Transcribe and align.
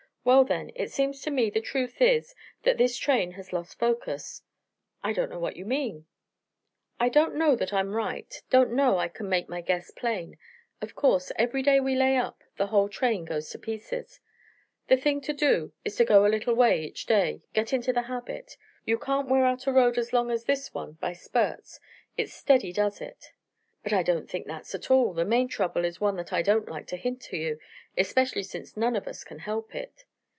"Well, 0.23 0.43
then, 0.43 0.69
it 0.75 0.91
seems 0.91 1.19
to 1.21 1.31
me 1.31 1.49
the 1.49 1.59
truth 1.61 1.99
is 1.99 2.35
that 2.61 2.77
this 2.77 2.95
train 2.95 3.31
has 3.31 3.51
lost 3.51 3.79
focus." 3.79 4.43
"I 5.03 5.13
don't 5.13 5.31
know 5.31 5.39
what 5.39 5.55
you 5.57 5.65
mean." 5.65 6.05
"I 6.99 7.09
don't 7.09 7.33
know 7.33 7.55
that 7.55 7.73
I'm 7.73 7.95
right 7.95 8.31
don't 8.51 8.71
know 8.73 8.99
I 8.99 9.07
can 9.07 9.27
make 9.27 9.49
my 9.49 9.61
guess 9.61 9.89
plain. 9.89 10.37
Of 10.79 10.93
course, 10.93 11.31
every 11.37 11.63
day 11.63 11.79
we 11.79 11.95
lay 11.95 12.17
up, 12.17 12.43
the 12.57 12.67
whole 12.67 12.87
train 12.87 13.25
goes 13.25 13.49
to 13.49 13.57
pieces. 13.57 14.19
The 14.89 14.95
thing 14.95 15.21
to 15.21 15.33
do 15.33 15.73
is 15.83 15.95
to 15.95 16.05
go 16.05 16.23
a 16.23 16.29
little 16.29 16.53
way 16.53 16.83
each 16.83 17.07
day 17.07 17.41
get 17.53 17.73
into 17.73 17.91
the 17.91 18.03
habit. 18.03 18.57
You 18.85 18.99
can't 18.99 19.27
wear 19.27 19.45
out 19.45 19.65
a 19.65 19.71
road 19.73 19.97
as 19.97 20.13
long 20.13 20.29
as 20.29 20.43
this 20.43 20.71
one 20.71 20.91
by 21.01 21.13
spurts 21.13 21.79
it's 22.15 22.31
steady 22.31 22.71
does 22.71 23.01
it. 23.01 23.31
"But 23.81 23.91
I 23.91 24.03
don't 24.03 24.29
think 24.29 24.45
that's 24.45 24.75
all. 24.91 25.13
The 25.13 25.25
main 25.25 25.47
trouble 25.47 25.83
is 25.83 25.99
one 25.99 26.15
that 26.17 26.31
I 26.31 26.43
don't 26.43 26.69
like 26.69 26.85
to 26.87 26.95
hint 26.97 27.23
to 27.23 27.37
you, 27.37 27.59
especially 27.97 28.43
since 28.43 28.77
none 28.77 28.95
of 28.95 29.07
us 29.07 29.23
can 29.23 29.39
help 29.39 29.73
it." 29.73 30.05